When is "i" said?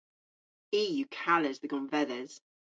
0.81-0.83